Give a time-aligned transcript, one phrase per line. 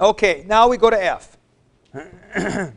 [0.00, 1.36] Okay, now we go to F.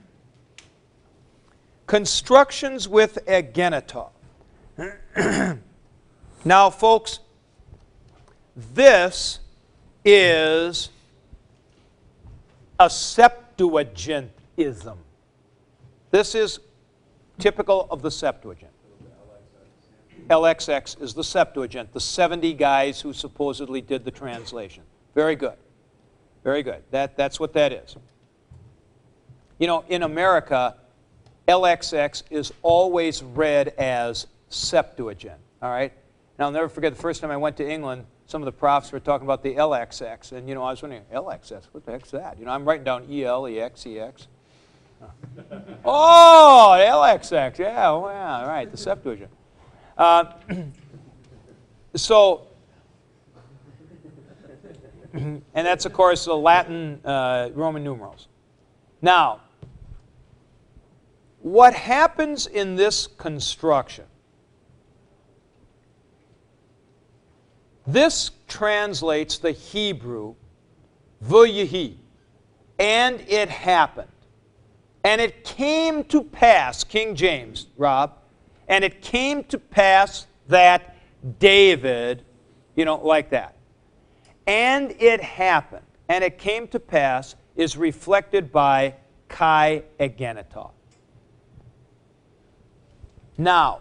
[1.85, 4.09] Constructions with egeneto.
[6.46, 7.20] now, folks,
[8.55, 9.38] this
[10.04, 10.89] is
[12.79, 14.97] a Septuagintism.
[16.09, 16.59] This is
[17.38, 18.72] typical of the Septuagint.
[20.27, 24.81] LXX is the Septuagint, the 70 guys who supposedly did the translation.
[25.13, 25.53] Very good.
[26.45, 26.84] Very good.
[26.91, 27.98] That, that's what that is.
[29.58, 30.76] You know, in America,
[31.48, 35.39] LXX is always read as Septuagint.
[35.63, 35.91] All right?
[36.38, 38.91] Now, I'll never forget the first time I went to England, some of the profs
[38.91, 40.34] were talking about the LXX.
[40.34, 42.38] And, you know, I was wondering, LXX, what the heck's that?
[42.38, 44.27] You know, I'm writing down EL, EX, EX.
[45.84, 49.30] Oh, LXX, yeah, yeah, all right, the Septuagint.
[49.98, 50.31] Uh,
[51.95, 52.48] so,
[55.16, 58.28] and that's, of course, the Latin uh, Roman numerals.
[59.02, 59.42] Now,
[61.42, 64.06] what happens in this construction?
[67.88, 70.36] This translates the Hebrew,
[71.23, 71.98] Vuyahi,
[72.80, 74.08] and it happened.
[75.04, 78.17] And it came to pass, King James, Rob,
[78.67, 80.98] and it came to pass that
[81.38, 82.23] David,
[82.76, 83.55] you know, like that.
[84.48, 88.96] And it happened, and it came to pass is reflected by
[89.28, 90.72] Kai Egeneto.
[93.38, 93.80] Now,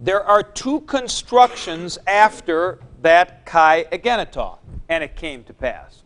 [0.00, 6.02] there are two constructions after that Kai Egeneto, and it came to pass.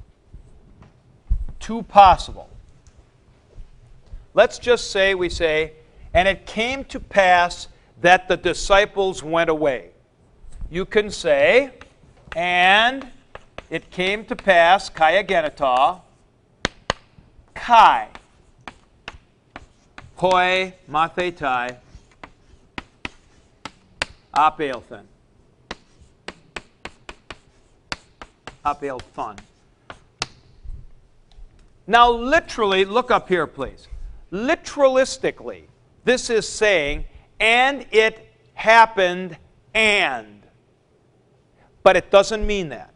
[1.61, 2.49] Two possible.
[4.35, 5.73] Let's just say we say,
[6.15, 7.69] and it came to pass
[8.01, 9.91] that the disciples went away.
[10.71, 11.73] You can say,
[12.37, 13.09] and
[13.71, 16.01] it came to pass, kai egeneto,
[17.55, 18.09] kai,
[20.17, 21.77] hoi mathetai,
[24.35, 25.05] apelthen,
[28.65, 29.39] apelthon.
[31.87, 33.89] Now, literally, look up here, please.
[34.31, 35.65] Literalistically,
[36.05, 37.05] this is saying,
[37.41, 39.37] and it happened
[39.75, 40.42] and.
[41.83, 42.95] But it doesn't mean that.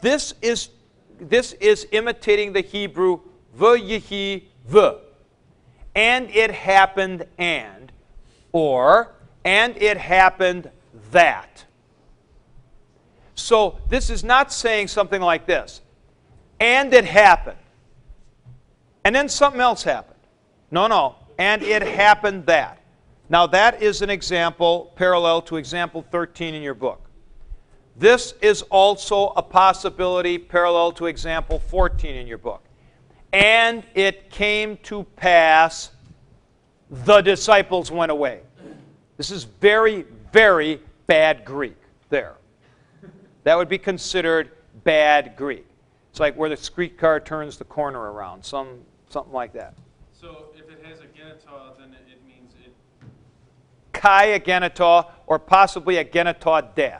[0.00, 0.70] This is,
[1.18, 3.20] this is imitating the Hebrew
[3.56, 4.90] v'yihi v.
[5.94, 7.92] And it happened and.
[8.52, 10.70] Or, and it happened
[11.12, 11.64] that.
[13.34, 15.80] So this is not saying something like this.
[16.58, 17.56] And it happened.
[19.04, 20.20] And then something else happened.
[20.70, 21.16] No, no.
[21.38, 22.80] And it happened that.
[23.28, 27.09] Now, that is an example parallel to example 13 in your book.
[28.00, 32.64] This is also a possibility parallel to example 14 in your book.
[33.32, 35.90] And it came to pass,
[36.90, 38.40] the disciples went away.
[39.16, 41.76] This is very, very bad Greek
[42.08, 42.34] there.
[43.44, 44.50] That would be considered
[44.82, 45.66] bad Greek.
[46.10, 48.80] It's like where the streetcar turns the corner around, some,
[49.10, 49.74] something like that.
[50.12, 52.72] So if it has egeneto, then it, means it.
[53.92, 56.98] Kai egeneto, or possibly egeneto de.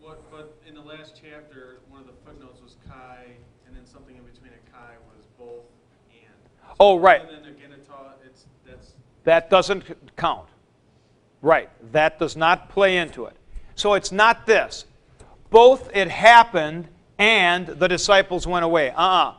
[0.00, 3.26] What, but in the last chapter, one of the footnotes was kai,
[3.66, 5.64] and then something in between a kai was both
[6.10, 6.34] and.
[6.68, 7.22] So Oh, right.
[7.22, 8.92] Other than egeneto, it's that's
[9.24, 9.84] That doesn't
[10.16, 10.48] count.
[11.40, 11.70] Right.
[11.92, 13.36] That does not play into it.
[13.76, 14.84] So it's not this.
[15.50, 16.88] Both it happened
[17.18, 18.90] and the disciples went away.
[18.90, 19.34] Uh uh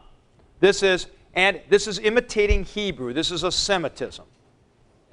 [0.61, 3.11] This is, and this is imitating Hebrew.
[3.13, 4.23] This is a Semitism.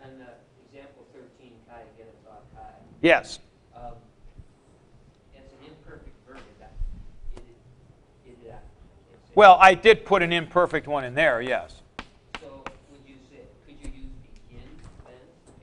[0.05, 0.27] And uh,
[0.71, 2.63] example 13, kai genita kai.
[3.01, 3.41] Yes.
[3.75, 3.95] Um,
[5.35, 6.37] it's an imperfect verb.
[6.39, 6.73] Is that?
[7.37, 7.43] It,
[8.27, 8.57] it, it, uh,
[9.13, 11.81] it's- Well, I did put an imperfect one in there, yes.
[12.41, 14.63] So would you say, could you use begin
[15.07, 15.15] then?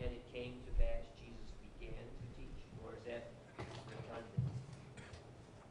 [0.02, 1.38] And it came to pass Jesus
[1.80, 2.50] began to teach,
[2.84, 4.54] or is that redundant?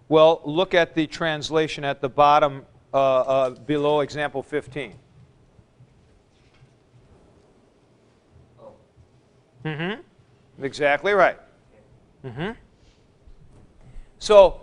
[0.08, 2.64] Well, look at the translation at the bottom
[2.94, 4.94] uh, uh, below example 15.
[8.60, 8.72] Oh,
[9.64, 10.00] Mm-hmm.
[10.62, 11.38] Exactly right.
[12.24, 12.50] Mm-hmm.
[14.20, 14.60] So,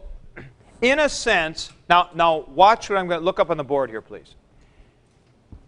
[0.82, 3.90] in a sense, now, now watch what I'm going to look up on the board
[3.90, 4.36] here, please.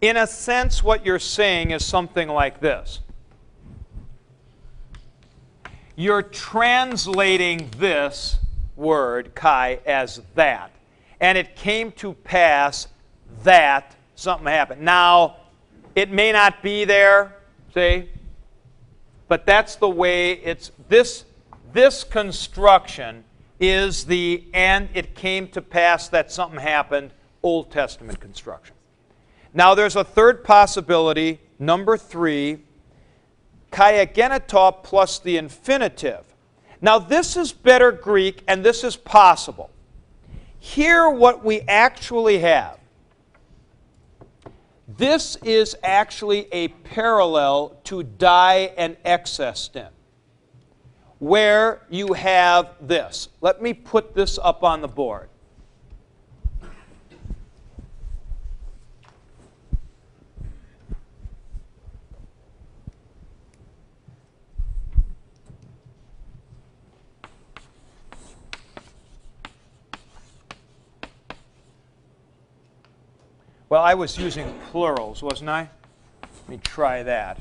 [0.02, 3.00] In a sense, what you're saying is something like this.
[5.96, 8.38] You're translating this
[8.76, 10.72] word, kai, as that.
[11.20, 12.88] And it came to pass
[13.44, 14.82] that something happened.
[14.82, 15.38] Now,
[15.96, 17.36] it may not be there,
[17.74, 18.10] see?
[19.28, 21.26] but that's the way it's this
[21.74, 23.24] this construction
[23.60, 27.12] is the and it came to pass that something happened
[27.44, 28.76] Old Testament construction.
[29.54, 32.64] Now there's a third possibility, number three,
[33.72, 36.24] kai egeneto plus the infinitive.
[36.82, 39.72] Now this is better Greek and this is possible.
[40.60, 42.78] Here what we actually have.
[44.88, 49.90] This is actually a parallel to dei and exestin,
[51.20, 53.30] where you have this.
[53.42, 55.30] Let me put this up on the board.
[73.70, 75.70] Well, I was using plurals, wasn't I?
[76.22, 77.38] Let me try that.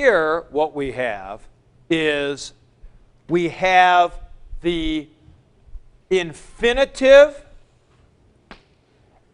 [0.00, 1.46] Here, what we have
[1.90, 2.54] is
[3.28, 4.18] we have
[4.62, 5.06] the
[6.08, 7.44] infinitive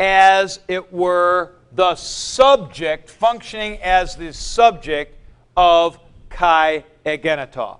[0.00, 5.16] as it were the subject, functioning as the subject
[5.56, 7.78] of kai egeneto.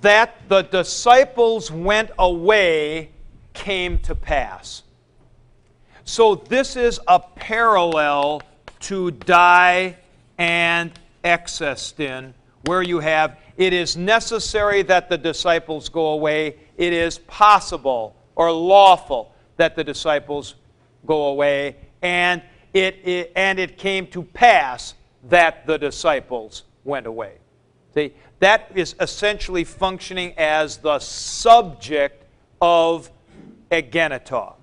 [0.00, 3.12] That the disciples went away
[3.52, 4.82] came to pass.
[6.04, 8.42] So this is a parallel
[8.80, 9.98] to dei
[10.38, 10.92] and
[11.24, 12.34] exestin,
[12.64, 16.56] where you have it is necessary that the disciples go away.
[16.76, 20.56] It is possible or lawful that the disciples
[21.06, 22.42] go away and
[22.74, 24.94] it, it, and it came to pass
[25.28, 27.38] that the disciples went away.
[27.94, 32.24] See, that is essentially functioning as the subject
[32.60, 33.10] of
[33.70, 34.54] egeneto.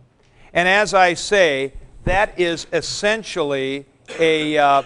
[0.53, 1.73] And as I say,
[2.03, 3.85] that is essentially
[4.19, 4.83] a uh,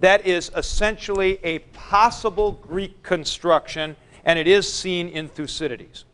[0.00, 6.04] that is essentially a possible Greek construction, and it is seen in Thucydides.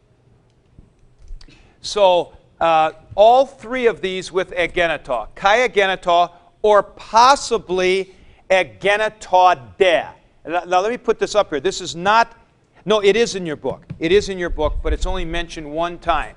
[1.80, 8.14] So uh, all three of these with egeneto, kai egeneto, or possibly
[8.50, 10.08] egeneto de.
[10.44, 11.60] Now, let me put this up here.
[11.60, 12.36] This is not,
[12.84, 13.84] no, it is in your book.
[13.98, 16.34] It is in your book, but it's only mentioned one time.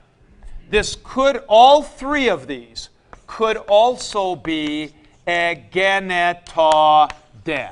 [0.69, 2.90] This could, all three of these
[3.25, 4.94] could also be
[5.28, 7.10] egeneto
[7.44, 7.69] de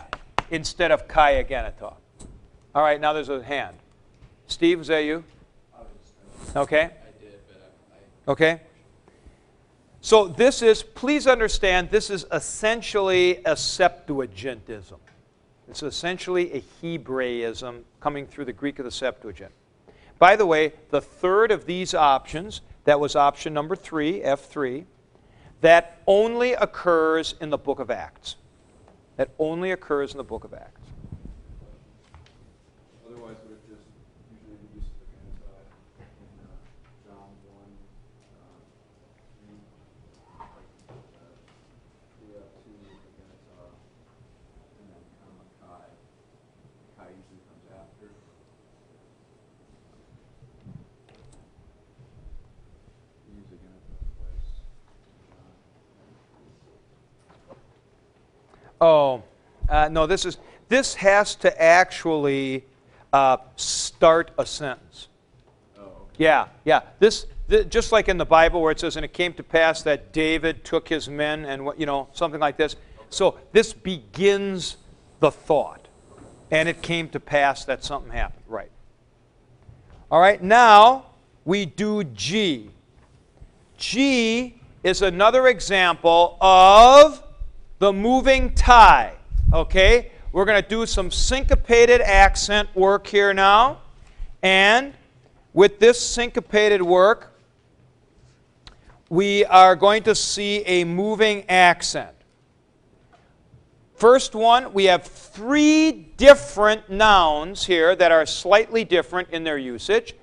[0.49, 1.95] instead of kai egeneto.
[2.75, 3.75] All right, now there's a hand.
[4.47, 5.23] Steve, is that you?
[6.55, 6.91] Okay.
[8.27, 8.61] Okay?
[10.01, 14.99] So this is, please understand, this is essentially a Septuagintism.
[15.69, 19.51] It's essentially a Hebraism coming through the Greek of the Septuagint.
[20.17, 24.85] By the way, the third of these options, that was option number three, F3,
[25.61, 28.37] that only occurs in the book of Acts.
[29.17, 30.76] That only occurs in the book of Acts.
[58.79, 59.23] Oh,
[59.69, 60.37] uh, no, this is
[60.69, 62.65] this has to actually
[63.13, 65.07] uh, start a sentence.
[65.77, 65.91] Oh, okay.
[66.17, 66.81] Yeah, yeah.
[66.99, 69.81] This, this, just like in the Bible where it says, "And it came to pass
[69.83, 72.75] that David took his men," and what you know, something like this.
[73.09, 74.77] So this begins
[75.19, 75.87] the thought,
[76.51, 78.43] and it came to pass that something happened.
[78.47, 78.71] Right.
[80.11, 80.41] All right.
[80.41, 81.05] Now
[81.45, 82.71] we do G.
[83.77, 87.23] G is another example of
[87.79, 89.13] the moving tie.
[89.53, 90.11] Okay?
[90.31, 93.79] We're going to do some syncopated accent work here now.
[94.43, 94.93] And
[95.53, 97.33] with this syncopated work,
[99.09, 102.11] we are going to see a moving accent.
[103.95, 110.13] First one, we have three different nouns here that are slightly different in their usage,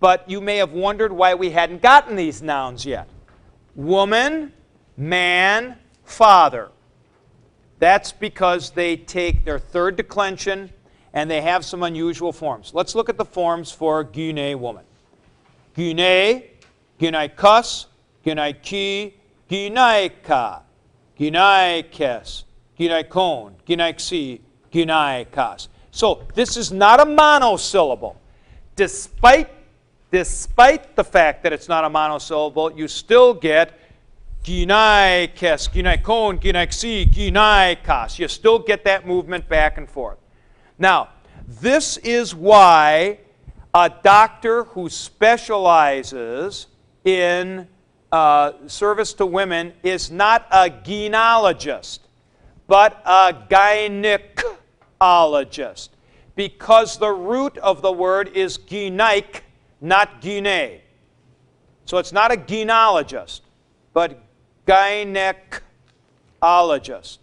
[0.00, 3.08] but you may have wondered why we hadn't gotten these nouns yet.
[3.76, 4.52] Woman,
[4.96, 6.70] man, father.
[7.82, 10.70] That's because they take their third declension
[11.12, 12.70] and they have some unusual forms.
[12.72, 14.84] Let's look at the forms for gyne woman.
[15.76, 16.44] Gyne,
[17.00, 17.86] gynaikos,
[18.24, 19.14] gynaiki,
[19.50, 20.60] gynaika,
[21.18, 22.44] gynaikes,
[22.78, 24.40] gynaikon, gynaiksi,
[24.72, 25.66] gynaikas.
[25.90, 28.16] So this is not a monosyllable.
[28.76, 29.50] Despite,
[30.12, 33.76] despite the fact that it's not a monosyllable, you still get
[34.42, 38.18] gynaikes, gynaikon, gynaiksi, gynaikos.
[38.18, 40.18] You still get that movement back and forth.
[40.78, 41.10] Now,
[41.46, 43.18] this is why
[43.74, 46.66] a doctor who specializes
[47.04, 47.68] in
[48.10, 52.00] uh, service to women is not a gynecologist,
[52.66, 55.88] but a gynecologist,
[56.36, 59.40] because the root of the word is gynaik,
[59.80, 60.80] not gyne.
[61.84, 63.40] So it's not a gynecologist,
[63.92, 64.20] but
[64.66, 67.18] gynecologist.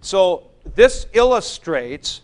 [0.00, 2.22] So this illustrates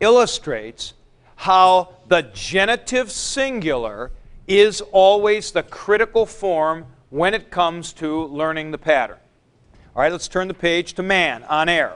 [0.00, 0.94] illustrates
[1.36, 4.10] how the genitive singular
[4.48, 9.18] is always the critical form when it comes to learning the pattern.
[9.94, 11.92] All right, let's turn the page to man aner.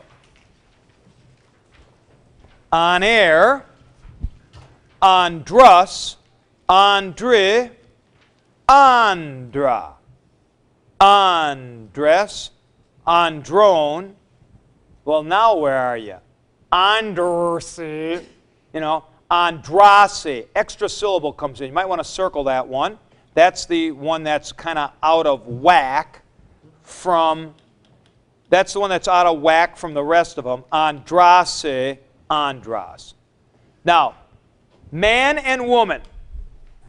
[2.70, 3.64] On air,
[5.02, 6.16] andros,
[6.68, 7.70] andre,
[8.68, 9.95] andra,
[11.06, 12.50] andres,
[13.06, 14.16] androne.
[15.04, 16.16] Well, now where are you?
[16.72, 18.25] Andrasi,
[18.75, 20.48] you know, Andrasi.
[20.56, 21.68] Extra syllable comes in.
[21.68, 22.98] You might want to circle that one.
[23.34, 26.22] That's the one that's kind of out of whack
[26.82, 27.54] from,
[28.48, 30.64] that's the one that's out of whack from the rest of them.
[30.72, 31.98] Andrasi,
[32.28, 33.14] Andras.
[33.84, 34.16] Now,
[34.90, 36.02] man and woman.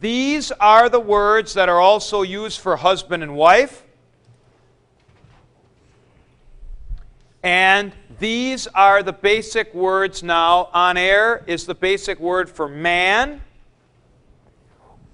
[0.00, 3.84] These are the words that are also used for husband and wife.
[7.42, 10.70] And these are the basic words now.
[10.74, 13.42] Aner is the basic word for man,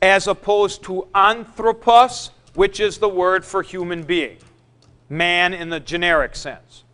[0.01, 4.39] as opposed to anthropos, which is the word for human being.
[5.11, 6.85] Man in the generic sense.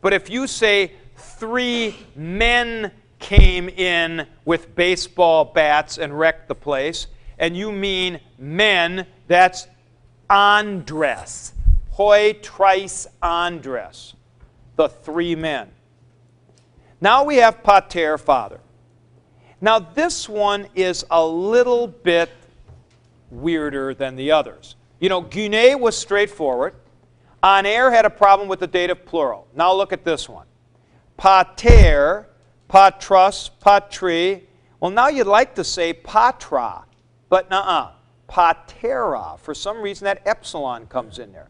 [0.00, 7.08] But if you say three men came in with baseball bats and wrecked the place,
[7.38, 9.68] and you mean men, that's
[10.30, 11.52] andres.
[11.90, 14.14] Hoi treis andres
[14.76, 15.70] the three men.
[17.00, 18.60] Now we have pater, father.
[19.60, 22.30] Now this one is a little bit
[23.30, 24.76] weirder than the others.
[25.00, 26.74] You know, Gune was straightforward.
[27.42, 29.48] Aner had a problem with the dative plural.
[29.54, 30.46] Now look at this one.
[31.16, 32.28] Pater,
[32.70, 34.48] patros, patri.
[34.78, 36.84] Well, now you'd like to say patra,
[37.28, 37.92] but uh-uh.
[38.28, 39.36] Patera.
[39.38, 41.48] For some reason, that epsilon comes in there.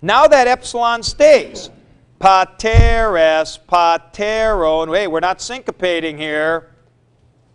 [0.00, 1.70] Now that epsilon stays.
[2.20, 4.88] Pateres, patero.
[4.88, 6.70] Wait, we're not syncopating here.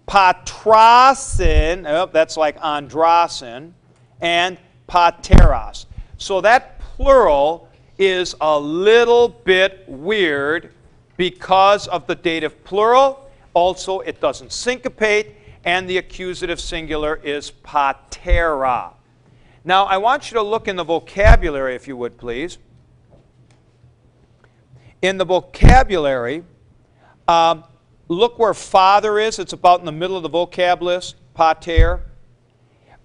[0.07, 3.73] Patrasin, oh, that's like andrasin,
[4.21, 5.85] and pateras.
[6.17, 10.73] So that plural is a little bit weird
[11.17, 13.29] because of the dative plural.
[13.53, 18.93] Also, it doesn't syncopate, and the accusative singular is patera.
[19.65, 22.57] Now, I want you to look in the vocabulary, if you would, please.
[25.03, 26.45] In the vocabulary,
[27.27, 27.65] um,
[28.07, 29.37] look where father is.
[29.37, 32.05] It's about in the middle of the vocab list, pater.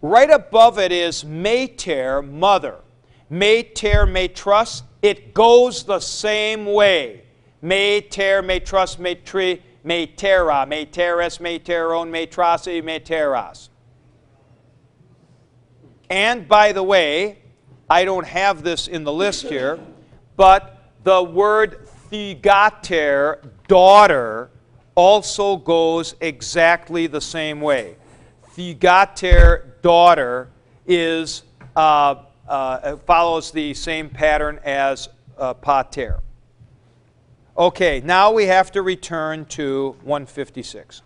[0.00, 2.76] Right above it is mater, mother.
[3.28, 4.82] Mater, matras.
[5.02, 7.24] It goes the same way.
[7.62, 13.70] Mater, matras, matri, matera, materes, materon, matrasi, materas.
[16.08, 17.38] And by the way,
[17.90, 19.80] I don't have this in the list here,
[20.36, 24.50] but the word Thugater, daughter,
[24.94, 27.96] also goes exactly the same way.
[28.56, 30.48] Thugater, daughter,
[30.86, 31.42] is,
[31.76, 32.16] uh,
[32.48, 36.20] uh, follows the same pattern as uh, pater.
[37.56, 41.02] Okay, now we have to return to 156.